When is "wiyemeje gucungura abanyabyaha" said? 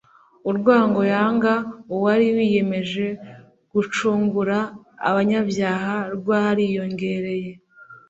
2.35-5.95